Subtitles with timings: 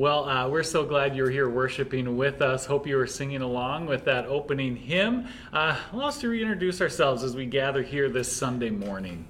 [0.00, 2.64] Well, uh, we're so glad you're here worshiping with us.
[2.64, 5.28] Hope you were singing along with that opening hymn.
[5.52, 9.28] Uh, allow us to reintroduce ourselves as we gather here this Sunday morning.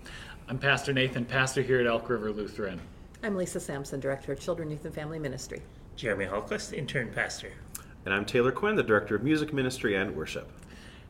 [0.49, 2.81] I'm Pastor Nathan, pastor here at Elk River Lutheran.
[3.25, 5.61] I'm Lisa Sampson, Director of Children, Youth, and Family Ministry.
[5.97, 7.51] Jeremy Hallquist, Intern Pastor.
[8.05, 10.53] And I'm Taylor Quinn, the Director of Music Ministry and Worship.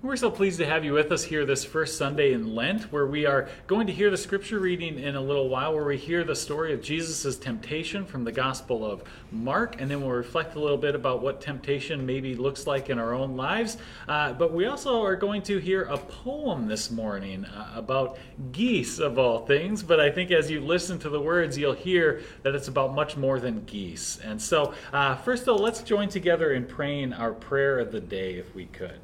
[0.02, 3.06] We're so pleased to have you with us here this first Sunday in Lent, where
[3.06, 6.24] we are going to hear the scripture reading in a little while, where we hear
[6.24, 10.58] the story of Jesus' temptation from the Gospel of Mark, and then we'll reflect a
[10.58, 13.76] little bit about what temptation maybe looks like in our own lives.
[14.08, 18.16] Uh, but we also are going to hear a poem this morning uh, about
[18.52, 19.82] geese, of all things.
[19.82, 23.18] But I think as you listen to the words, you'll hear that it's about much
[23.18, 24.18] more than geese.
[24.24, 28.36] And so, uh, first, all, let's join together in praying our prayer of the day,
[28.36, 28.98] if we could.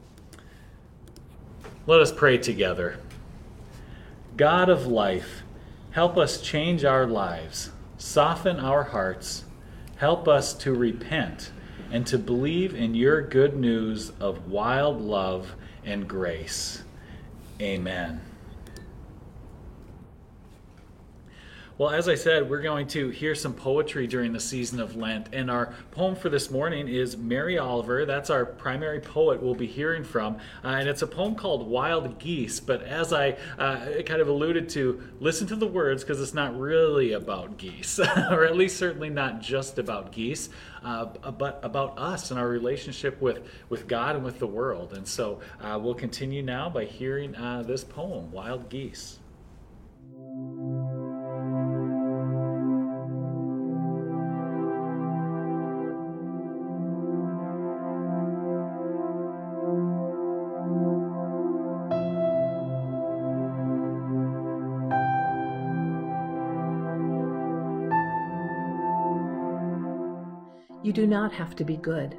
[1.86, 2.98] Let us pray together.
[4.36, 5.42] God of life,
[5.92, 9.44] help us change our lives, soften our hearts,
[9.96, 11.52] help us to repent
[11.92, 16.82] and to believe in your good news of wild love and grace.
[17.60, 18.20] Amen.
[21.78, 25.28] Well, as I said, we're going to hear some poetry during the season of Lent.
[25.34, 28.06] And our poem for this morning is Mary Oliver.
[28.06, 30.36] That's our primary poet we'll be hearing from.
[30.64, 32.60] Uh, and it's a poem called Wild Geese.
[32.60, 36.58] But as I uh, kind of alluded to, listen to the words because it's not
[36.58, 37.98] really about geese,
[38.30, 40.48] or at least certainly not just about geese,
[40.82, 44.94] uh, but about us and our relationship with, with God and with the world.
[44.94, 49.18] And so uh, we'll continue now by hearing uh, this poem, Wild Geese.
[70.96, 72.16] Do not have to be good.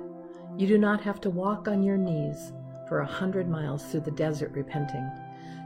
[0.55, 2.53] You do not have to walk on your knees
[2.87, 5.09] for a hundred miles through the desert repenting.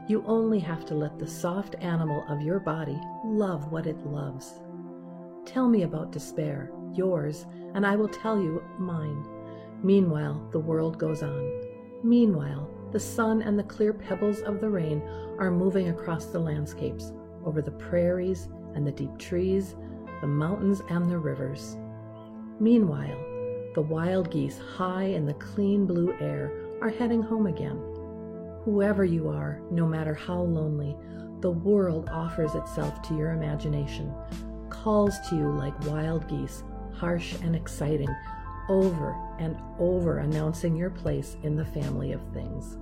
[0.08, 4.54] You only have to let the soft animal of your body love what it loves.
[5.44, 9.26] Tell me about despair, yours, and I will tell you mine.
[9.82, 12.00] Meanwhile, the world goes on.
[12.02, 15.02] Meanwhile, the sun and the clear pebbles of the rain
[15.38, 17.12] are moving across the landscapes,
[17.44, 19.74] over the prairies and the deep trees,
[20.22, 21.76] the mountains and the rivers.
[22.62, 23.18] Meanwhile,
[23.74, 27.76] the wild geese high in the clean blue air are heading home again.
[28.64, 30.96] Whoever you are, no matter how lonely,
[31.40, 34.14] the world offers itself to your imagination,
[34.70, 36.62] calls to you like wild geese,
[36.94, 38.14] harsh and exciting,
[38.68, 42.78] over and over announcing your place in the family of things.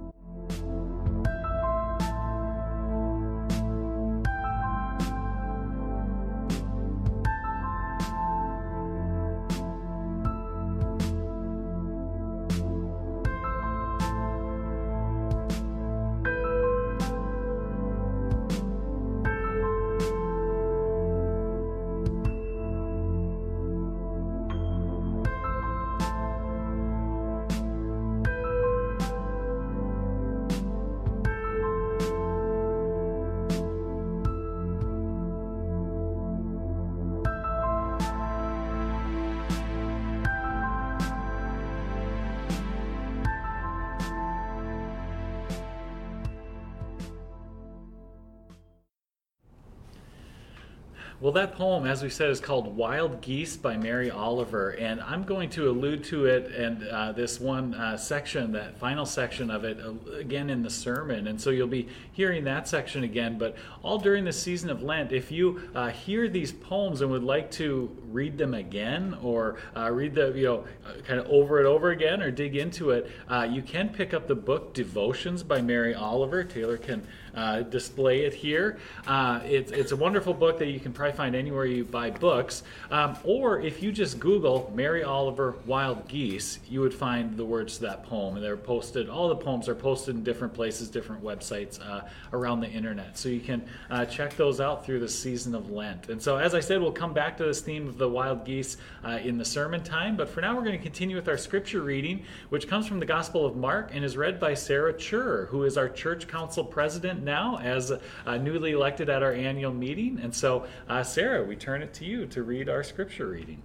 [51.21, 54.71] Well, that poem, as we said, is called Wild Geese by Mary Oliver.
[54.71, 59.05] And I'm going to allude to it and uh, this one uh, section, that final
[59.05, 61.27] section of it, uh, again in the sermon.
[61.27, 63.37] And so you'll be hearing that section again.
[63.37, 67.23] But all during the season of Lent, if you uh, hear these poems and would
[67.23, 71.59] like to read them again or uh, read the, you know, uh, kind of over
[71.59, 73.11] and over again or dig into it,
[73.51, 76.45] you can pick up the book Devotions by Mary Oliver.
[76.45, 78.78] Taylor can uh, display it here.
[79.06, 82.62] Uh, it's, it's a wonderful book that you can probably find anywhere you buy books.
[82.91, 87.77] Um, or if you just Google Mary Oliver Wild Geese, you would find the words
[87.77, 88.36] to that poem.
[88.36, 92.60] And they're posted, all the poems are posted in different places, different websites uh, around
[92.60, 93.18] the internet.
[93.18, 96.09] So you can uh, check those out through the season of Lent.
[96.09, 98.77] And so, as I said, we'll come back to this theme of the wild geese
[99.04, 100.16] uh, in the sermon time.
[100.16, 103.06] But for now, we're going to continue with our scripture reading, which comes from the
[103.06, 107.20] Gospel of Mark and is read by Sarah Chur, who is our church council president
[107.25, 110.19] now, as uh, newly elected at our annual meeting.
[110.22, 113.63] And so, uh, Sarah, we turn it to you to read our scripture reading.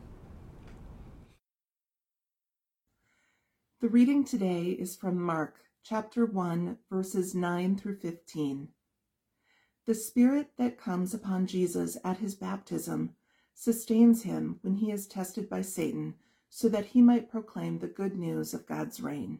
[3.82, 8.70] The reading today is from Mark chapter 1, verses 9 through 15.
[9.86, 13.12] The Spirit that comes upon Jesus at his baptism
[13.54, 16.16] sustains him when he is tested by Satan,
[16.50, 19.40] so that he might proclaim the good news of God's reign.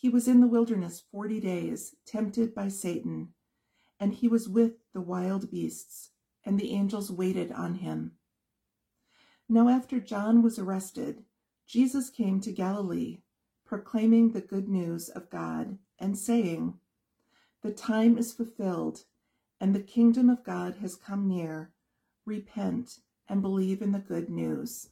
[0.00, 3.34] He was in the wilderness forty days, tempted by Satan,
[4.00, 6.12] and he was with the wild beasts,
[6.42, 8.12] and the angels waited on him.
[9.46, 11.24] Now, after John was arrested,
[11.66, 13.18] Jesus came to Galilee,
[13.66, 16.78] proclaiming the good news of God and saying,
[17.60, 19.04] The time is fulfilled,
[19.60, 21.72] and the kingdom of God has come near.
[22.24, 24.88] Repent and believe in the good news.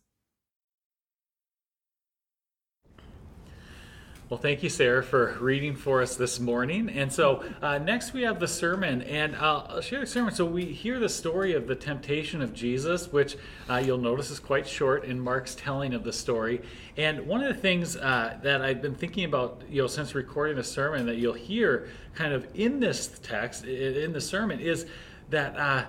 [4.31, 6.91] Well, thank you, Sarah, for reading for us this morning.
[6.91, 10.35] And so uh, next we have the sermon, and I'll share the sermon.
[10.35, 13.39] So we hear the story of the temptation of Jesus, which
[13.71, 16.61] uh, you'll notice is quite short in Mark's telling of the story.
[16.99, 20.57] And one of the things uh, that I've been thinking about, you know, since recording
[20.57, 24.85] the sermon, that you'll hear kind of in this text, in the sermon, is
[25.31, 25.87] that uh,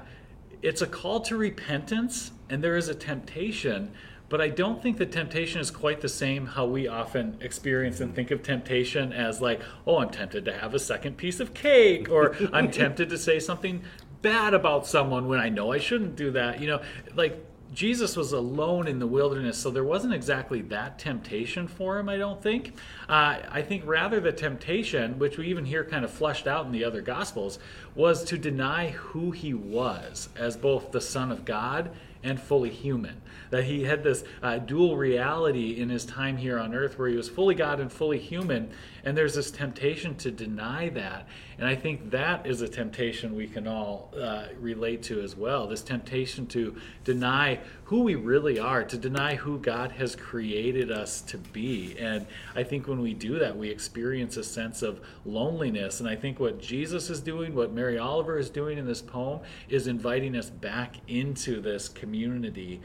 [0.61, 3.91] it's a call to repentance, and there is a temptation
[4.29, 8.13] but I don't think that temptation is quite the same how we often experience and
[8.13, 12.09] think of temptation as like, oh, I'm tempted to have a second piece of cake,
[12.09, 13.81] or I'm tempted to say something
[14.21, 16.61] bad about someone when I know I shouldn't do that.
[16.61, 16.81] You know,
[17.15, 17.43] like
[17.73, 22.17] Jesus was alone in the wilderness, so there wasn't exactly that temptation for him, I
[22.17, 22.73] don't think.
[23.07, 26.71] Uh, I think rather the temptation, which we even hear kind of fleshed out in
[26.71, 27.59] the other Gospels,
[27.93, 31.91] was to deny who he was as both the Son of God
[32.23, 33.21] and fully human.
[33.49, 37.15] That he had this uh, dual reality in his time here on earth where he
[37.15, 38.71] was fully God and fully human.
[39.03, 41.27] And there's this temptation to deny that.
[41.57, 45.67] And I think that is a temptation we can all uh, relate to as well.
[45.67, 51.21] This temptation to deny who we really are, to deny who God has created us
[51.21, 51.97] to be.
[51.97, 55.99] And I think when we do that, we experience a sense of loneliness.
[55.99, 59.39] And I think what Jesus is doing, what Mary Oliver is doing in this poem,
[59.69, 62.79] is inviting us back into this community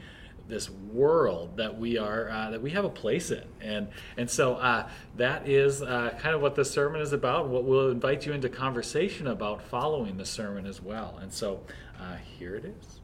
[0.47, 4.53] this world that we are uh, that we have a place in and and so
[4.57, 4.87] uh,
[5.17, 8.47] that is uh, kind of what the sermon is about what we'll invite you into
[8.47, 11.61] conversation about following the sermon as well and so
[11.99, 12.94] uh, here it is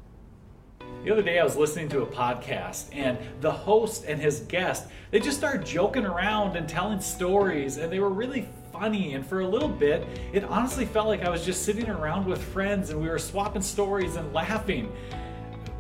[1.04, 4.88] the other day I was listening to a podcast and the host and his guest,
[5.10, 9.42] they just started joking around and telling stories and they were really funny and for
[9.42, 13.02] a little bit it honestly felt like I was just sitting around with friends and
[13.02, 14.92] we were swapping stories and laughing.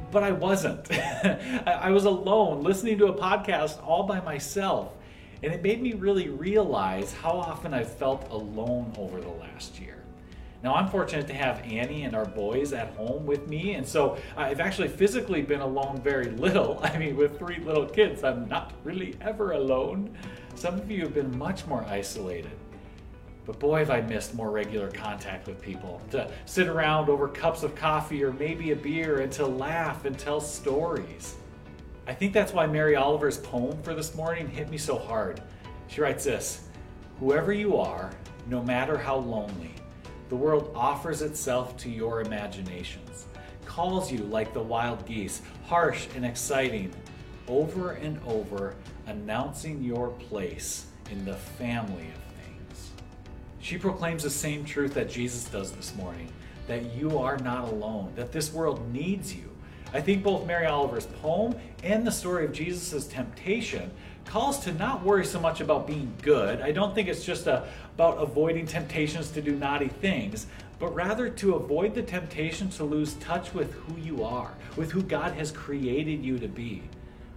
[0.09, 0.91] But I wasn't.
[1.65, 4.93] I was alone listening to a podcast all by myself.
[5.43, 10.00] And it made me really realize how often I've felt alone over the last year.
[10.63, 14.17] Now, I'm fortunate to have Annie and our boys at home with me, and so
[14.37, 16.79] I've actually physically been alone very little.
[16.83, 20.15] I mean, with three little kids, I'm not really ever alone.
[20.53, 22.51] Some of you have been much more isolated.
[23.45, 25.99] But boy, have I missed more regular contact with people.
[26.11, 30.17] To sit around over cups of coffee or maybe a beer and to laugh and
[30.17, 31.35] tell stories.
[32.05, 35.41] I think that's why Mary Oliver's poem for this morning hit me so hard.
[35.87, 36.67] She writes this
[37.19, 38.11] Whoever you are,
[38.47, 39.73] no matter how lonely,
[40.31, 43.25] the world offers itself to your imaginations,
[43.65, 46.89] calls you like the wild geese, harsh and exciting,
[47.49, 48.75] over and over,
[49.07, 52.91] announcing your place in the family of things.
[53.59, 56.31] She proclaims the same truth that Jesus does this morning
[56.65, 59.51] that you are not alone, that this world needs you.
[59.93, 63.91] I think both Mary Oliver's poem and the story of Jesus' temptation
[64.25, 66.61] calls to not worry so much about being good.
[66.61, 70.47] I don't think it's just a, about avoiding temptations to do naughty things,
[70.79, 75.01] but rather to avoid the temptation to lose touch with who you are, with who
[75.01, 76.83] God has created you to be.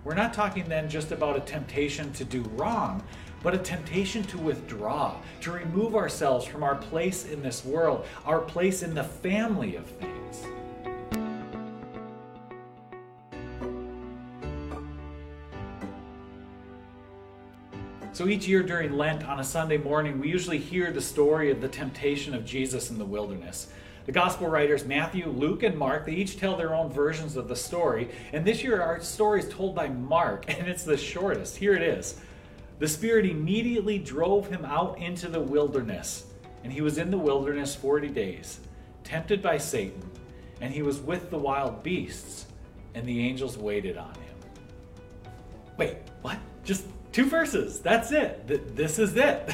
[0.04, 3.02] We're not talking then just about a temptation to do wrong,
[3.42, 8.40] but a temptation to withdraw, to remove ourselves from our place in this world, our
[8.40, 10.23] place in the family of things.
[18.14, 21.60] So each year during Lent on a Sunday morning, we usually hear the story of
[21.60, 23.66] the temptation of Jesus in the wilderness.
[24.06, 27.56] The gospel writers Matthew, Luke, and Mark, they each tell their own versions of the
[27.56, 28.10] story.
[28.32, 31.56] And this year our story is told by Mark, and it's the shortest.
[31.56, 32.20] Here it is.
[32.78, 36.26] The Spirit immediately drove him out into the wilderness,
[36.62, 38.60] and he was in the wilderness 40 days,
[39.02, 40.08] tempted by Satan,
[40.60, 42.46] and he was with the wild beasts,
[42.94, 45.32] and the angels waited on him.
[45.76, 46.38] Wait, what?
[46.62, 47.78] Just Two verses.
[47.78, 48.74] That's it.
[48.74, 49.48] This is it.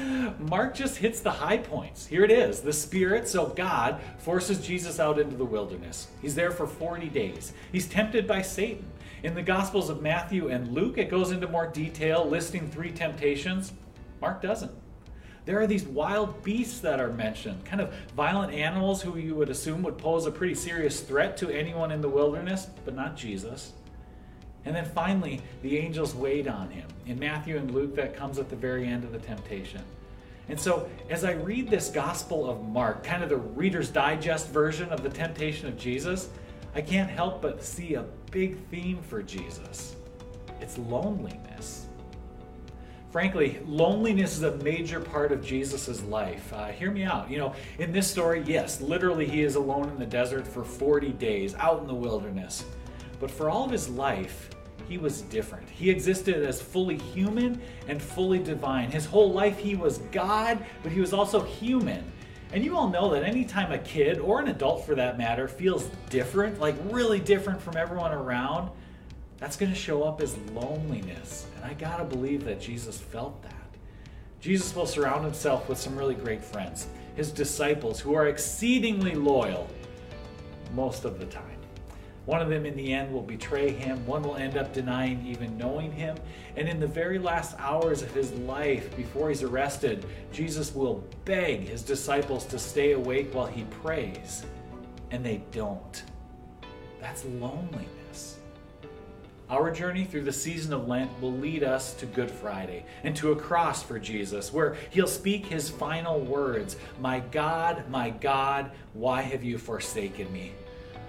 [0.40, 2.08] Mark just hits the high points.
[2.08, 2.60] Here it is.
[2.60, 6.08] The Spirit, so God, forces Jesus out into the wilderness.
[6.20, 7.52] He's there for 40 days.
[7.70, 8.84] He's tempted by Satan.
[9.22, 13.72] In the Gospels of Matthew and Luke, it goes into more detail, listing three temptations.
[14.20, 14.72] Mark doesn't.
[15.44, 19.50] There are these wild beasts that are mentioned, kind of violent animals who you would
[19.50, 23.72] assume would pose a pretty serious threat to anyone in the wilderness, but not Jesus.
[24.64, 26.88] And then finally, the angels wait on him.
[27.06, 29.82] In Matthew and Luke, that comes at the very end of the temptation.
[30.48, 34.88] And so, as I read this Gospel of Mark, kind of the Reader's Digest version
[34.90, 36.28] of the temptation of Jesus,
[36.74, 39.96] I can't help but see a big theme for Jesus
[40.60, 41.86] it's loneliness.
[43.12, 46.52] Frankly, loneliness is a major part of Jesus' life.
[46.52, 47.30] Uh, hear me out.
[47.30, 51.10] You know, in this story, yes, literally he is alone in the desert for 40
[51.10, 52.64] days, out in the wilderness.
[53.20, 54.50] But for all of his life,
[54.88, 55.68] he was different.
[55.68, 58.90] He existed as fully human and fully divine.
[58.90, 62.04] His whole life, he was God, but he was also human.
[62.52, 65.88] And you all know that anytime a kid, or an adult for that matter, feels
[66.08, 68.70] different, like really different from everyone around,
[69.38, 71.46] that's going to show up as loneliness.
[71.56, 73.52] And I got to believe that Jesus felt that.
[74.40, 76.86] Jesus will surround himself with some really great friends,
[77.16, 79.68] his disciples, who are exceedingly loyal
[80.74, 81.53] most of the time.
[82.26, 84.06] One of them in the end will betray him.
[84.06, 86.16] One will end up denying even knowing him.
[86.56, 91.68] And in the very last hours of his life, before he's arrested, Jesus will beg
[91.68, 94.44] his disciples to stay awake while he prays.
[95.10, 96.02] And they don't.
[97.00, 98.38] That's loneliness.
[99.50, 103.32] Our journey through the season of Lent will lead us to Good Friday and to
[103.32, 109.20] a cross for Jesus, where he'll speak his final words My God, my God, why
[109.20, 110.52] have you forsaken me?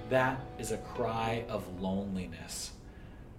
[0.09, 2.71] That is a cry of loneliness.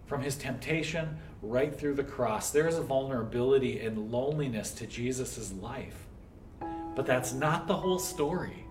[0.06, 5.52] From his temptation right through the cross, there is a vulnerability and loneliness to Jesus'
[5.52, 6.06] life.
[6.94, 8.64] But that's not the whole story.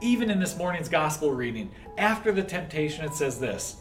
[0.00, 3.76] Even in this morning's gospel reading, after the temptation, it says this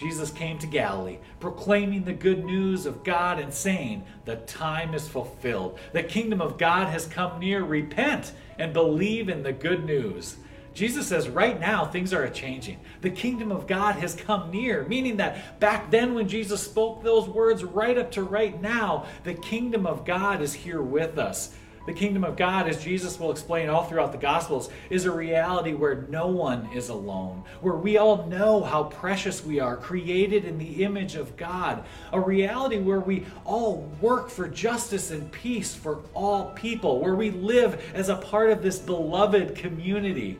[0.00, 5.06] Jesus came to Galilee, proclaiming the good news of God and saying, The time is
[5.06, 5.78] fulfilled.
[5.92, 7.62] The kingdom of God has come near.
[7.62, 10.36] Repent and believe in the good news.
[10.80, 12.78] Jesus says right now things are changing.
[13.02, 17.28] The kingdom of God has come near, meaning that back then when Jesus spoke those
[17.28, 21.54] words, right up to right now, the kingdom of God is here with us.
[21.86, 25.74] The kingdom of God, as Jesus will explain all throughout the Gospels, is a reality
[25.74, 30.56] where no one is alone, where we all know how precious we are, created in
[30.56, 31.84] the image of God.
[32.14, 37.30] A reality where we all work for justice and peace for all people, where we
[37.30, 40.38] live as a part of this beloved community.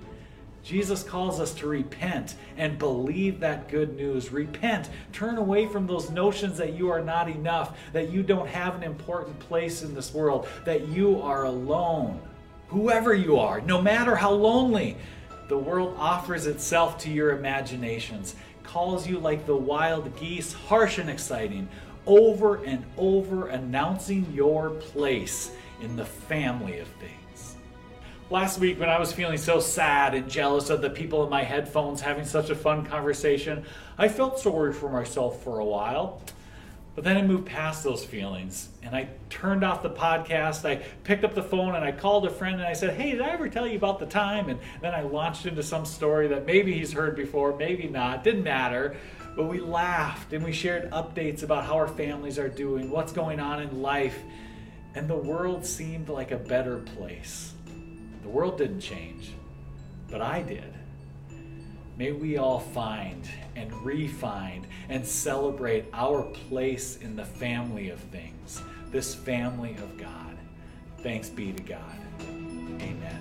[0.62, 4.30] Jesus calls us to repent and believe that good news.
[4.30, 4.90] Repent.
[5.12, 8.82] Turn away from those notions that you are not enough, that you don't have an
[8.82, 12.20] important place in this world, that you are alone.
[12.68, 14.96] Whoever you are, no matter how lonely,
[15.48, 21.10] the world offers itself to your imaginations, calls you like the wild geese, harsh and
[21.10, 21.68] exciting,
[22.06, 25.50] over and over announcing your place
[25.80, 27.19] in the family of things
[28.30, 31.42] last week when I was feeling so sad and jealous of the people in my
[31.42, 33.64] headphones having such a fun conversation,
[33.98, 36.22] I felt sorry for myself for a while.
[36.94, 40.68] But then I moved past those feelings and I turned off the podcast.
[40.68, 43.20] I picked up the phone and I called a friend and I said, Hey, did
[43.20, 44.48] I ever tell you about the time?
[44.48, 48.44] And then I launched into some story that maybe he's heard before, maybe not, didn't
[48.44, 48.96] matter.
[49.36, 53.40] But we laughed and we shared updates about how our families are doing, what's going
[53.40, 54.18] on in life.
[54.94, 57.54] And the world seemed like a better place.
[58.22, 59.32] The world didn't change,
[60.10, 60.74] but I did.
[61.96, 68.62] May we all find and refine and celebrate our place in the family of things,
[68.90, 70.36] this family of God.
[70.98, 71.98] Thanks be to God.
[72.28, 73.19] Amen.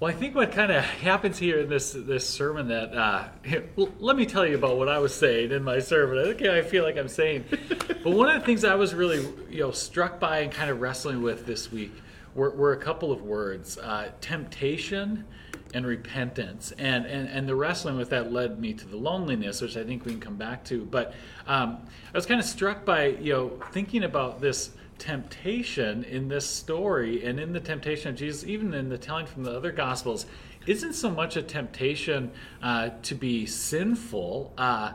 [0.00, 3.68] Well, I think what kind of happens here in this this sermon that uh, here,
[3.76, 6.18] l- let me tell you about what I was saying in my sermon.
[6.18, 7.44] I think I feel like I'm saying,
[7.78, 9.18] but one of the things I was really
[9.50, 11.92] you know struck by and kind of wrestling with this week
[12.34, 15.26] were, were a couple of words: uh, temptation
[15.74, 19.76] and repentance, and, and and the wrestling with that led me to the loneliness, which
[19.76, 20.82] I think we can come back to.
[20.86, 21.12] But
[21.46, 21.76] um,
[22.14, 27.24] I was kind of struck by you know thinking about this temptation in this story
[27.24, 30.26] and in the temptation of Jesus, even in the telling from the other gospels,
[30.66, 32.30] isn't so much a temptation
[32.62, 34.92] uh, to be sinful, uh,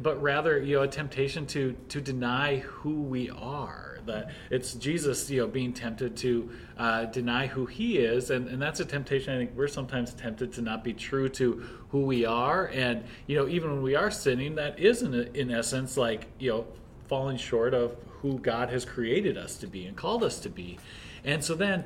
[0.00, 3.98] but rather you know a temptation to to deny who we are.
[4.04, 8.60] That it's Jesus, you know, being tempted to uh, deny who He is, and, and
[8.60, 9.34] that's a temptation.
[9.34, 13.36] I think we're sometimes tempted to not be true to who we are, and you
[13.36, 16.66] know, even when we are sinning, that is in, in essence like you know
[17.08, 20.78] falling short of who God has created us to be and called us to be.
[21.24, 21.84] And so then,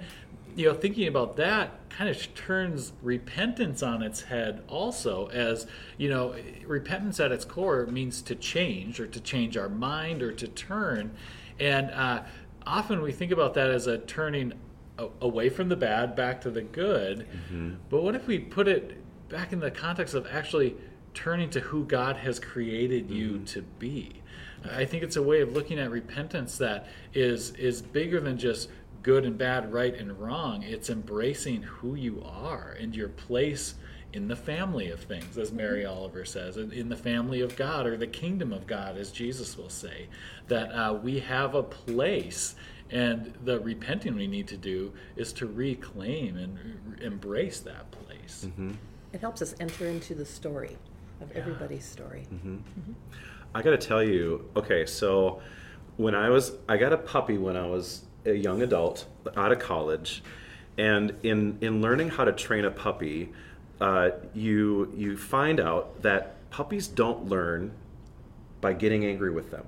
[0.57, 6.09] you know, thinking about that kind of turns repentance on its head also, as, you
[6.09, 6.35] know,
[6.67, 11.13] repentance at its core means to change or to change our mind or to turn.
[11.59, 12.23] And uh,
[12.67, 14.53] often we think about that as a turning
[15.21, 17.21] away from the bad back to the good.
[17.21, 17.75] Mm-hmm.
[17.89, 18.99] But what if we put it
[19.29, 20.77] back in the context of actually
[21.15, 23.45] turning to who God has created you mm-hmm.
[23.45, 24.23] to be?
[24.71, 28.69] I think it's a way of looking at repentance that is is bigger than just
[29.03, 30.63] good and bad, right and wrong.
[30.63, 33.75] It's embracing who you are and your place
[34.13, 35.93] in the family of things, as Mary mm-hmm.
[35.93, 39.71] Oliver says, in the family of God or the kingdom of God, as Jesus will
[39.71, 40.09] say,
[40.49, 42.55] that uh, we have a place.
[42.91, 48.45] And the repenting we need to do is to reclaim and re- embrace that place.
[48.47, 48.73] Mm-hmm.
[49.15, 50.77] It helps us enter into the story
[51.23, 51.41] of yeah.
[51.41, 52.27] everybody's story.
[52.33, 52.55] Mm-hmm.
[52.55, 52.93] Mm-hmm.
[53.55, 55.41] I got to tell you, okay, so
[55.97, 59.59] when I was, I got a puppy when I was a young adult out of
[59.59, 60.23] college,
[60.79, 63.33] and in in learning how to train a puppy,
[63.81, 67.73] uh, you you find out that puppies don't learn
[68.61, 69.67] by getting angry with them.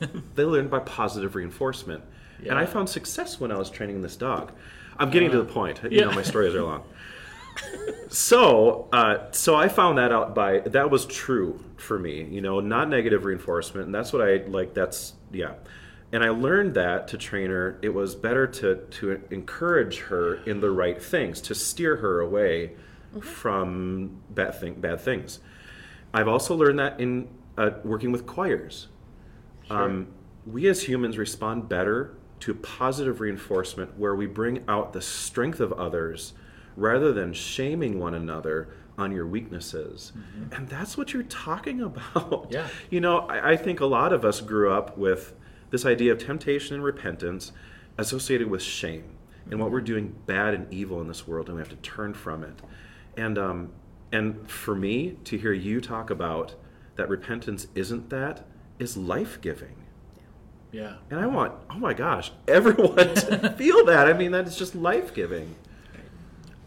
[0.34, 2.02] they learn by positive reinforcement.
[2.42, 2.50] Yeah.
[2.50, 4.52] And I found success when I was training this dog.
[4.98, 5.80] I'm getting uh, to the point.
[5.82, 6.04] You yeah.
[6.04, 6.84] know, my stories are long.
[8.08, 12.24] So uh, so I found that out by that was true for me.
[12.24, 14.74] You know, not negative reinforcement, and that's what I like.
[14.74, 15.54] That's yeah.
[16.12, 20.60] And I learned that to train her, it was better to to encourage her in
[20.60, 22.72] the right things, to steer her away
[23.12, 23.20] mm-hmm.
[23.20, 25.40] from bad thing, bad things.
[26.12, 28.88] I've also learned that in uh, working with choirs.
[29.68, 29.84] Sure.
[29.84, 30.08] Um,
[30.46, 35.72] we as humans respond better to positive reinforcement where we bring out the strength of
[35.74, 36.32] others
[36.76, 40.12] rather than shaming one another on your weaknesses.
[40.16, 40.54] Mm-hmm.
[40.54, 42.48] And that's what you're talking about.
[42.50, 42.68] Yeah.
[42.90, 45.34] You know, I, I, think a lot of us grew up with
[45.70, 47.52] this idea of temptation and repentance
[47.98, 49.52] associated with shame mm-hmm.
[49.52, 52.14] and what we're doing bad and evil in this world and we have to turn
[52.14, 52.60] from it.
[53.16, 53.72] And um,
[54.12, 56.54] and for me to hear you talk about
[56.96, 58.44] that repentance isn't that
[58.78, 59.76] is life giving.
[60.72, 60.94] Yeah.
[61.10, 64.06] And I want, oh my gosh, everyone to feel that.
[64.06, 65.54] I mean, that is just life giving.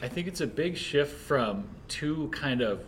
[0.03, 2.83] I think it's a big shift from two kind of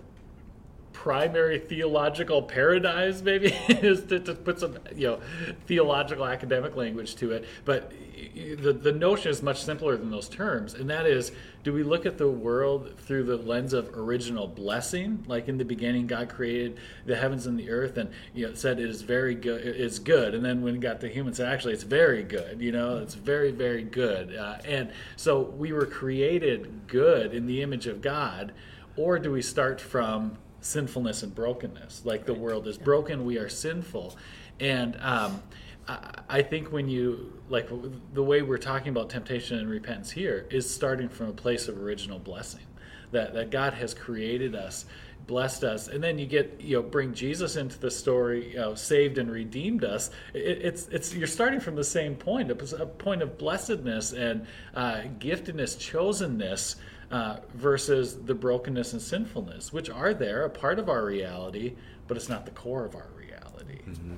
[1.05, 5.19] primary theological paradigms maybe is to, to, put some you know
[5.67, 7.45] theological academic language to it.
[7.63, 7.91] But
[8.33, 12.07] the, the notion is much simpler than those terms and that is do we look
[12.07, 15.23] at the world through the lens of original blessing?
[15.27, 18.79] Like in the beginning god created the heavens and the earth and you know said
[18.79, 20.33] it is very good it's good.
[20.33, 23.51] And then when it got to humans actually it's very good you know it's very
[23.51, 24.35] very good.
[24.35, 28.53] Uh, and so we were created good in the image of god
[28.97, 32.01] or do we start from sinfulness and brokenness.
[32.05, 34.17] Like the world is broken, we are sinful,
[34.59, 35.41] and um,
[35.87, 37.69] I, I think when you like
[38.13, 41.77] the way we're talking about temptation and repentance here is starting from a place of
[41.81, 42.65] original blessing,
[43.11, 44.85] that that God has created us
[45.27, 48.75] blessed us and then you get you know bring jesus into the story you know
[48.75, 50.11] saved and redeemed us.
[50.33, 55.01] It, it's it's you're starting from the same point a, point of blessedness and uh,
[55.19, 56.75] giftedness chosenness
[57.11, 61.75] uh, versus the brokenness and sinfulness, which are there, a part of our reality,
[62.07, 63.81] but it's not the core of our reality.
[63.87, 64.17] Mm-hmm.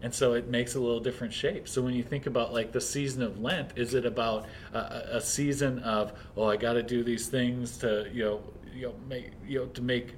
[0.00, 1.68] And so it makes a little different shape.
[1.68, 5.20] So when you think about like the season of Lent, is it about a, a
[5.20, 8.40] season of oh I got to do these things to you know
[8.72, 10.14] you know make you know to make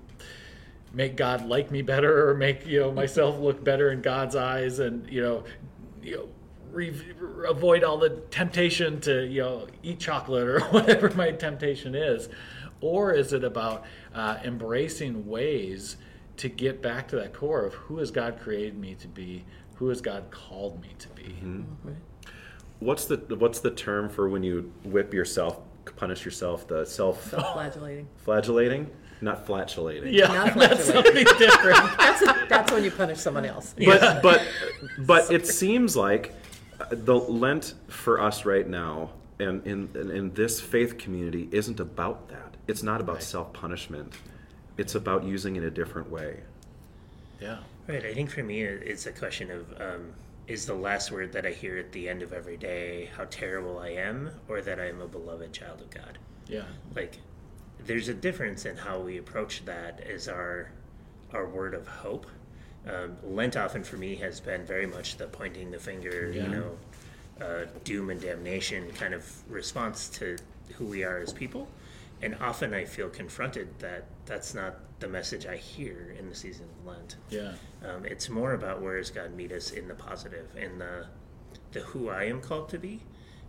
[0.92, 4.80] make God like me better or make you know myself look better in God's eyes
[4.80, 5.44] and you know
[6.02, 6.28] you know
[6.72, 6.94] re-
[7.48, 12.28] avoid all the temptation to you know eat chocolate or whatever my temptation is
[12.80, 15.96] or is it about uh, embracing ways
[16.36, 19.44] to get back to that core of who has god created me to be
[19.76, 21.92] who has god called me to be mm-hmm.
[22.78, 25.60] what's the what's the term for when you whip yourself
[25.96, 28.08] punish yourself, the self Self-flagellating.
[28.16, 30.12] flagellating, not flatulating.
[30.12, 31.98] Yeah, Not that's something different.
[31.98, 33.74] That's, that's when you punish someone else.
[33.78, 34.42] But but
[34.98, 36.34] but it seems like
[36.90, 42.28] the Lent for us right now and in, in in this faith community isn't about
[42.28, 42.56] that.
[42.68, 44.12] It's not about self punishment.
[44.76, 46.40] It's about using it a different way.
[47.40, 47.58] Yeah.
[47.88, 48.04] Right.
[48.04, 50.12] I think for me, it's a question of um,
[50.46, 53.78] is the last word that I hear at the end of every day how terrible
[53.78, 56.18] I am, or that I am a beloved child of God.
[56.46, 56.64] Yeah.
[56.94, 57.18] Like,
[57.78, 60.70] there's a difference in how we approach that as our
[61.32, 62.26] our word of hope.
[62.86, 66.44] Um, Lent often for me has been very much the pointing the finger, Yeah.
[66.44, 66.78] you know,
[67.40, 70.36] uh, doom and damnation kind of response to
[70.76, 71.68] who we are as people.
[72.22, 76.66] And often I feel confronted that that's not the message I hear in the season
[76.80, 77.16] of Lent.
[77.30, 77.52] Yeah.
[77.84, 81.06] Um, it's more about where does God meet us in the positive, in the
[81.72, 83.00] the who I am called to be,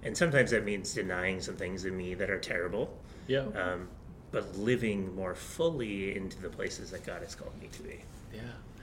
[0.03, 2.95] and sometimes that means denying some things in me that are terrible,
[3.27, 3.45] Yeah.
[3.55, 3.89] um,
[4.31, 8.03] but living more fully into the places that God has called me to be.
[8.33, 8.41] yeah.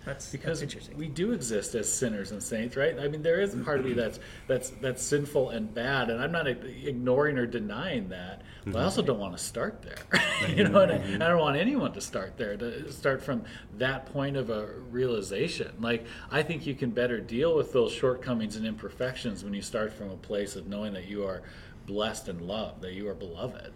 [0.08, 0.96] That's because that's interesting.
[0.96, 2.98] we do exist as sinners and saints, right?
[2.98, 4.00] I mean, there is a part of me mm-hmm.
[4.00, 8.40] that's that's that's sinful and bad, and I'm not ignoring or denying that.
[8.64, 9.08] But I also mm-hmm.
[9.08, 10.80] don't want to start there, you know.
[10.80, 11.22] And I, mm-hmm.
[11.22, 13.44] I don't want anyone to start there to start from
[13.76, 15.74] that point of a realization.
[15.78, 19.92] Like I think you can better deal with those shortcomings and imperfections when you start
[19.92, 21.42] from a place of knowing that you are
[21.86, 23.72] blessed and loved, that you are beloved.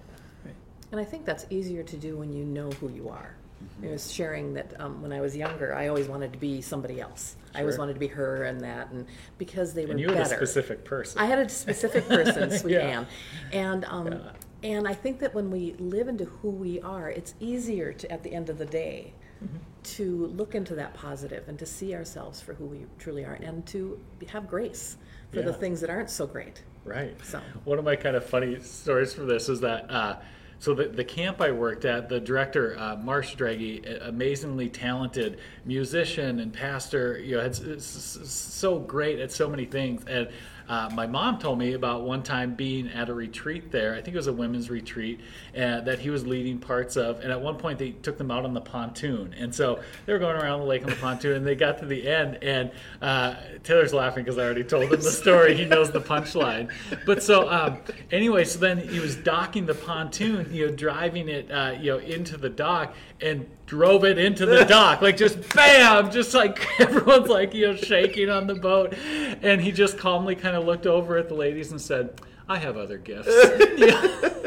[0.92, 3.34] And I think that's easier to do when you know who you are.
[3.82, 7.00] I was sharing that um, when I was younger, I always wanted to be somebody
[7.00, 7.36] else.
[7.54, 9.06] I always wanted to be her and that, and
[9.38, 10.20] because they were And you better.
[10.22, 11.20] a specific person.
[11.20, 12.80] I had a specific person, sweet Yeah.
[13.00, 13.06] Anne,
[13.52, 14.18] and um, Yeah.
[14.62, 18.22] and I think that when we live into who we are, it's easier to at
[18.22, 19.56] the end of the day Mm-hmm.
[19.82, 23.66] to look into that positive and to see ourselves for who we truly are, and
[23.66, 23.98] to
[24.28, 24.96] have grace
[25.32, 26.62] for the things that aren't so great.
[26.84, 27.16] Right.
[27.24, 27.40] So.
[27.64, 29.90] One of my kind of funny stories for this is that.
[29.90, 30.16] Uh,
[30.62, 36.38] so the, the camp I worked at, the director uh, Marsh Draghi, amazingly talented musician
[36.38, 40.04] and pastor, you know, had s- s- s- so great at so many things.
[40.06, 40.28] And
[40.72, 43.92] uh, my mom told me about one time being at a retreat there.
[43.92, 45.20] I think it was a women's retreat
[45.54, 47.20] uh, that he was leading parts of.
[47.20, 49.34] And at one point, they took them out on the pontoon.
[49.36, 51.84] And so they were going around the lake on the pontoon, and they got to
[51.84, 52.38] the end.
[52.40, 52.70] And
[53.02, 55.54] uh, Taylor's laughing because I already told him the story.
[55.54, 56.72] He knows the punchline.
[57.04, 57.76] But so um,
[58.10, 61.98] anyway, so then he was docking the pontoon, you know, driving it, uh, you know,
[61.98, 67.28] into the dock, and drove it into the dock, like just bam, just like everyone's
[67.28, 68.94] like you know shaking on the boat,
[69.42, 72.20] and he just calmly kind of looked over at the ladies and said.
[72.52, 73.28] I have other gifts,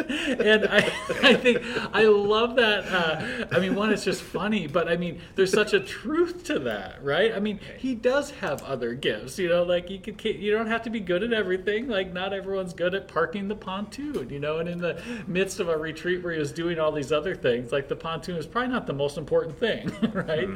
[0.07, 2.85] and I, I think I love that.
[2.85, 6.59] Uh, I mean, one, it's just funny, but I mean, there's such a truth to
[6.59, 7.33] that, right?
[7.33, 9.63] I mean, he does have other gifts, you know.
[9.63, 11.87] Like you could, you don't have to be good at everything.
[11.87, 14.59] Like not everyone's good at parking the pontoon, you know.
[14.59, 17.71] And in the midst of a retreat where he was doing all these other things,
[17.71, 20.47] like the pontoon is probably not the most important thing, right?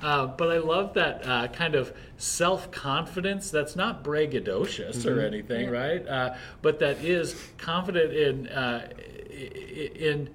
[0.00, 3.50] Uh, but I love that uh, kind of self confidence.
[3.50, 6.06] That's not braggadocious or anything, right?
[6.06, 8.88] Uh, but that is confident in uh,
[9.30, 10.28] in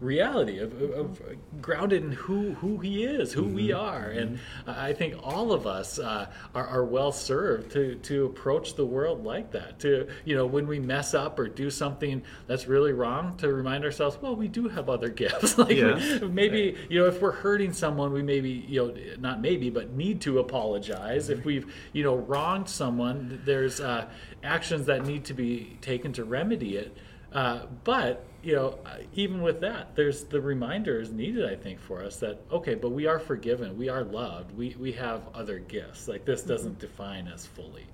[0.00, 1.20] reality of, of, of
[1.62, 4.10] grounded in who who he is who we are.
[4.10, 8.84] And i think all of us uh, are, are well served to to approach the
[8.84, 12.92] world like that to you know when we mess up or do something that's really
[12.92, 15.56] wrong to remind ourselves well we do have other gifts.
[15.56, 16.20] Like Yeah.
[16.20, 19.92] we- maybe you know if we're hurting someone we maybe you know not maybe but
[19.92, 21.30] need to apologize.
[21.30, 24.06] If we've you know wronged someone there's uh,
[24.42, 26.96] actions that need to be taken to remedy it.
[27.32, 31.50] Uh, but you know, uh, even with that, there's the reminder is needed.
[31.50, 34.92] I think for us that okay, but we are forgiven, we are loved, we we
[34.92, 36.06] have other gifts.
[36.06, 37.86] Like this doesn't define us fully.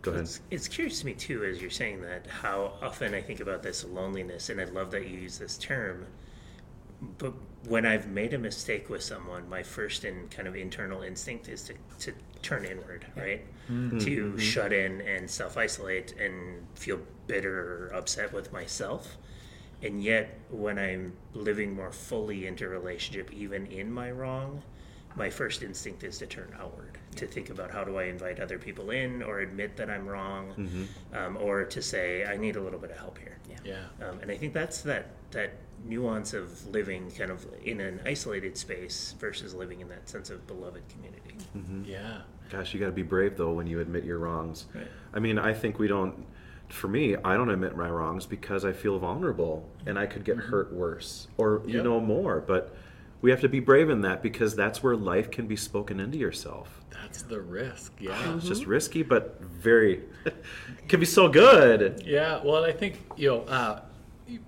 [0.00, 0.22] Go ahead.
[0.22, 3.62] It's, it's curious to me too, as you're saying that, how often I think about
[3.62, 6.06] this loneliness, and I love that you use this term.
[7.18, 7.34] But
[7.68, 11.62] when I've made a mistake with someone, my first and kind of internal instinct is
[11.64, 13.42] to, to turn inward, right?
[14.00, 19.16] To shut in and self isolate and feel bitter or upset with myself.
[19.82, 24.62] And yet, when I'm living more fully into relationship, even in my wrong,
[25.16, 28.58] my first instinct is to turn outward, to think about how do I invite other
[28.58, 32.78] people in, or admit that I'm wrong, um, or to say I need a little
[32.78, 33.38] bit of help here.
[33.48, 33.56] Yeah,
[34.08, 35.52] Um, and I think that's that that
[35.84, 40.46] nuance of living kind of in an isolated space versus living in that sense of
[40.46, 41.36] beloved community.
[41.56, 41.84] Mm-hmm.
[41.84, 44.66] yeah, Gosh, you got to be brave though when you admit your wrongs.
[44.74, 44.86] Right.
[45.14, 46.26] I mean, I think we don't.
[46.68, 50.36] For me, I don't admit my wrongs because I feel vulnerable and I could get
[50.36, 50.50] mm-hmm.
[50.50, 52.40] hurt worse or you know more.
[52.40, 52.74] But
[53.22, 56.18] we have to be brave in that because that's where life can be spoken into
[56.18, 56.82] yourself.
[56.90, 57.94] That's the risk.
[57.98, 58.12] Yeah.
[58.12, 58.48] It's mm-hmm.
[58.48, 60.02] just risky, but very
[60.88, 62.02] can be so good.
[62.04, 63.80] Yeah, well, I think you know, uh,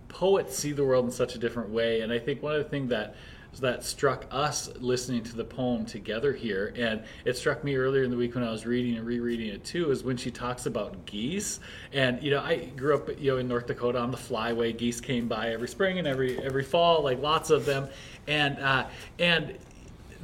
[0.08, 2.68] poets see the world in such a different way, and I think one of the
[2.68, 3.14] things that
[3.60, 8.10] that struck us listening to the poem together here, and it struck me earlier in
[8.10, 11.06] the week when I was reading and rereading it too, is when she talks about
[11.06, 11.60] geese.
[11.92, 14.76] And you know, I grew up you know in North Dakota on the flyway.
[14.76, 17.88] Geese came by every spring and every every fall, like lots of them,
[18.26, 18.86] and uh,
[19.18, 19.56] and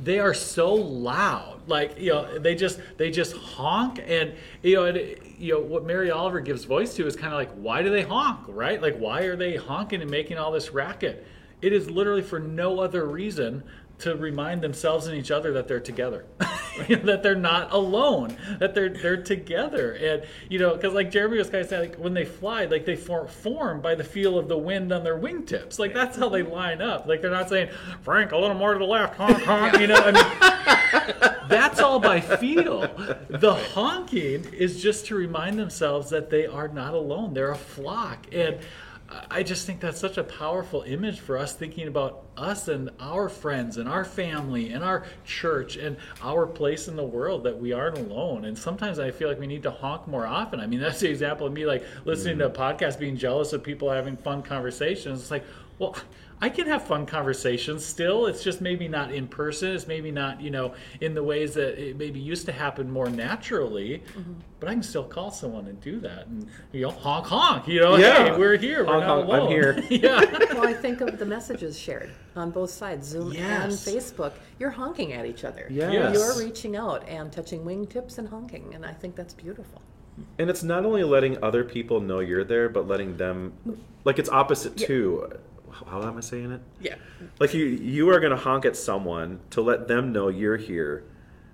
[0.02, 1.60] they are so loud.
[1.66, 5.84] Like you know they just they just honk and you know and, you know what
[5.84, 8.80] mary oliver gives voice to is kind of like why do they honk right?
[8.80, 11.26] Like why are they honking and making all this racket?
[11.62, 13.62] It is literally for no other reason
[14.00, 16.24] to remind themselves and each other that they're together,
[16.88, 21.50] that they're not alone, that they're they're together, and you know, because like Jeremy was
[21.50, 24.48] kind of saying, like when they fly, like they form form by the feel of
[24.48, 27.06] the wind on their wingtips, like that's how they line up.
[27.06, 27.70] Like they're not saying
[28.02, 29.96] Frank a little more to the left, honk honk, you know.
[29.96, 32.80] I mean, that's all by feel.
[33.28, 38.26] The honking is just to remind themselves that they are not alone; they're a flock,
[38.32, 38.58] and.
[39.29, 43.29] I just think that's such a powerful image for us thinking about us and our
[43.29, 47.73] friends and our family and our church and our place in the world that we
[47.73, 48.44] aren't alone.
[48.44, 50.61] And sometimes I feel like we need to honk more often.
[50.61, 52.55] I mean, that's the example of me like listening mm-hmm.
[52.55, 55.20] to a podcast, being jealous of people having fun conversations.
[55.20, 55.44] It's like,
[55.81, 55.97] well,
[56.43, 58.27] I can have fun conversations still.
[58.27, 59.73] It's just maybe not in person.
[59.73, 63.09] It's maybe not, you know, in the ways that it maybe used to happen more
[63.09, 64.03] naturally.
[64.14, 64.33] Mm-hmm.
[64.59, 67.66] But I can still call someone and do that, and you know, honk honk.
[67.66, 68.25] You know, yeah.
[68.25, 68.85] hey, we're here.
[68.85, 69.43] We're not honk, alone.
[69.47, 69.85] I'm here.
[69.90, 70.37] yeah.
[70.61, 73.87] Well, I think of the messages shared on both sides, Zoom yes.
[73.87, 74.33] and Facebook.
[74.59, 75.66] You're honking at each other.
[75.71, 76.14] Yes.
[76.14, 79.81] You're reaching out and touching wingtips and honking, and I think that's beautiful.
[80.38, 83.55] And it's not only letting other people know you're there, but letting them,
[84.05, 84.87] like it's opposite yeah.
[84.87, 85.40] too
[85.88, 86.61] how am I saying it?
[86.81, 86.97] Yeah.
[87.38, 91.05] Like you you are going to honk at someone to let them know you're here,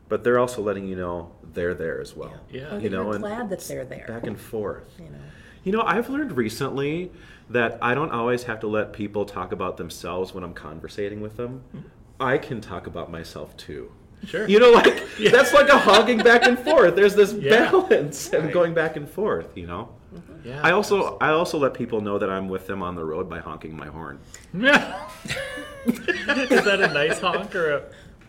[0.08, 2.40] but they're also letting you know they're there as well.
[2.50, 2.72] Yeah.
[2.72, 2.78] yeah.
[2.78, 4.06] You know, and glad that they're there.
[4.06, 4.84] Back and forth.
[4.98, 5.18] You know.
[5.64, 7.10] You know, I've learned recently
[7.50, 11.36] that I don't always have to let people talk about themselves when I'm conversating with
[11.36, 11.64] them.
[11.74, 11.88] Mm-hmm.
[12.20, 13.90] I can talk about myself too.
[14.26, 14.48] Sure.
[14.48, 15.30] You know, like yeah.
[15.30, 16.96] that's like a hogging back and forth.
[16.96, 17.70] There's this yeah.
[17.70, 18.42] balance right.
[18.42, 19.56] and going back and forth.
[19.56, 19.88] You know.
[20.14, 20.48] Mm-hmm.
[20.48, 20.60] Yeah.
[20.62, 21.18] I also absolutely.
[21.20, 23.86] I also let people know that I'm with them on the road by honking my
[23.86, 24.18] horn.
[24.52, 25.08] Yeah.
[25.86, 27.82] Is that a nice honk or a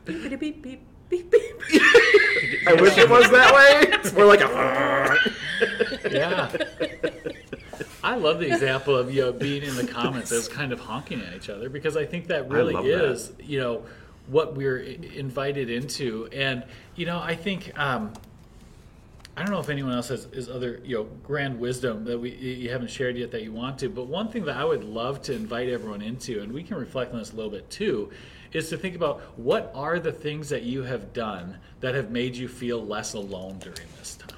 [0.06, 1.44] beep beep beep beep beep?
[2.68, 3.90] I wish it was that way.
[3.94, 5.18] It's more like a.
[6.12, 6.52] yeah.
[8.04, 11.22] I love the example of you know being in the comments as kind of honking
[11.22, 13.46] at each other because I think that really is that.
[13.46, 13.84] you know
[14.28, 16.28] what we're invited into.
[16.32, 16.64] And
[16.96, 18.14] you know, I think um,
[19.36, 22.32] I don't know if anyone else has is other you know grand wisdom that we
[22.32, 23.90] you haven't shared yet that you want to.
[23.90, 27.14] But one thing that I would love to invite everyone into, and we can reflect
[27.14, 28.12] on this a little bit too,
[28.54, 32.36] is to think about what are the things that you have done that have made
[32.36, 34.37] you feel less alone during this time.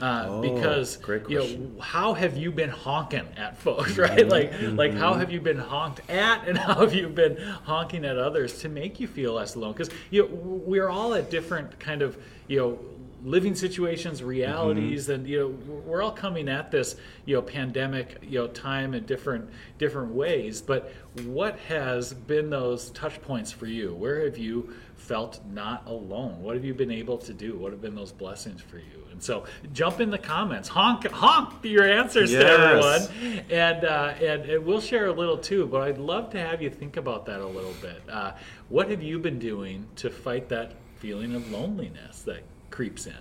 [0.00, 4.30] Uh, oh, because you know how have you been honking at folks right mm-hmm.
[4.30, 4.76] like mm-hmm.
[4.76, 8.60] like how have you been honked at and how have you been honking at others
[8.60, 12.16] to make you feel less alone because you know we're all at different kind of
[12.46, 12.78] you know
[13.24, 15.12] living situations realities mm-hmm.
[15.12, 15.48] and you know
[15.86, 20.62] we're all coming at this you know pandemic you know time in different different ways
[20.62, 20.92] but
[21.24, 24.72] what has been those touch points for you where have you
[25.08, 28.60] felt not alone what have you been able to do what have been those blessings
[28.60, 32.40] for you and so jump in the comments, honk, honk your answers yes.
[32.40, 35.66] to everyone, and, uh, and and we'll share a little too.
[35.66, 38.00] But I'd love to have you think about that a little bit.
[38.08, 38.34] Uh,
[38.68, 43.16] what have you been doing to fight that feeling of loneliness that creeps in?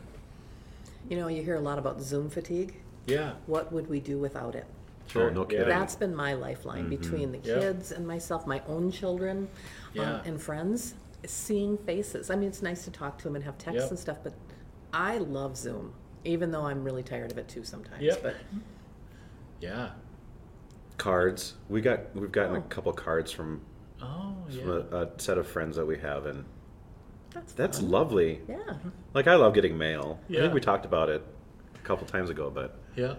[1.10, 2.76] You know, you hear a lot about Zoom fatigue.
[3.08, 3.34] Yeah.
[3.47, 4.67] What would we do without it?
[5.08, 5.32] Sure.
[5.32, 5.67] Oh, no kidding.
[5.67, 7.02] That's been my lifeline mm-hmm.
[7.02, 7.97] between the kids yep.
[7.97, 9.47] and myself, my own children, um,
[9.93, 10.13] yeah.
[10.15, 10.93] um, and friends.
[11.25, 12.30] Seeing faces.
[12.30, 13.89] I mean, it's nice to talk to them and have texts yep.
[13.89, 14.34] and stuff, but
[14.93, 18.01] I love Zoom, even though I'm really tired of it too sometimes.
[18.01, 18.23] Yep.
[18.23, 18.36] But
[19.60, 19.89] yeah,
[20.97, 21.56] cards.
[21.69, 22.60] We got we've gotten oh.
[22.60, 23.62] a couple cards from
[24.01, 24.62] oh yeah.
[24.62, 26.45] from a, a, set of friends that we have, and
[27.34, 28.41] that's that's lovely.
[28.47, 28.75] Yeah.
[29.13, 30.19] Like I love getting mail.
[30.30, 30.39] Yeah.
[30.39, 31.23] I think we talked about it
[31.75, 33.15] a couple times ago, but yeah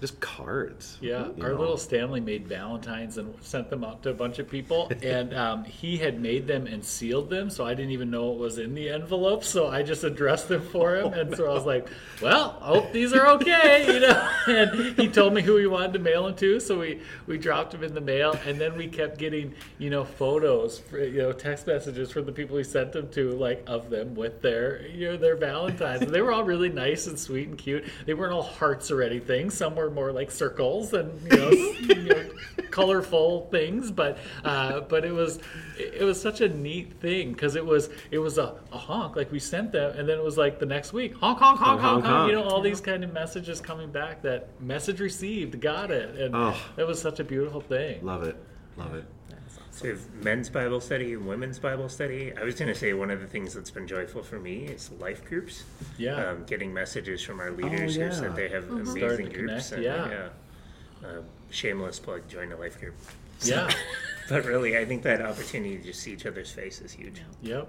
[0.00, 0.98] just cards.
[1.00, 1.58] Yeah, our know.
[1.58, 5.64] little Stanley made Valentines and sent them out to a bunch of people, and um,
[5.64, 8.74] he had made them and sealed them, so I didn't even know what was in
[8.74, 9.44] the envelope.
[9.44, 11.88] So I just addressed them for him, and so I was like,
[12.22, 14.24] "Well, I hope these are okay," you know.
[14.48, 17.72] And he told me who he wanted to mail them to, so we we dropped
[17.72, 21.32] them in the mail, and then we kept getting you know photos, for, you know,
[21.32, 25.08] text messages from the people we sent them to, like of them with their you
[25.08, 26.02] know their Valentines.
[26.02, 27.84] And they were all really nice and sweet and cute.
[28.06, 29.50] They weren't all hearts or anything.
[29.50, 32.28] Some were more more like circles and you know, you know
[32.70, 33.90] colorful things.
[33.90, 35.38] But uh, but it was
[35.78, 39.30] it was such a neat thing because it was it was a, a, honk like
[39.30, 42.04] we sent them, and then it was like the next week honk honk honk honk
[42.04, 42.04] honk.
[42.04, 42.30] honk.
[42.30, 46.34] You know all these kind of messages coming back that message received, got it, and
[46.34, 48.04] oh, it was such a beautiful thing.
[48.04, 48.36] Love it,
[48.76, 49.04] love it.
[49.48, 52.32] So we have men's Bible study and women's Bible study.
[52.36, 54.90] I was going to say one of the things that's been joyful for me is
[54.92, 55.64] life groups.
[55.96, 56.30] Yeah.
[56.30, 58.08] Um, getting messages from our leaders oh, yeah.
[58.08, 58.88] who said they have mm-hmm.
[58.88, 59.72] amazing groups.
[59.72, 60.10] And, yeah.
[60.10, 61.08] yeah.
[61.08, 62.94] Uh, shameless plug, join a life group.
[63.38, 63.70] So, yeah.
[64.28, 67.22] but really, I think that opportunity to just see each other's face is huge.
[67.42, 67.68] Yep.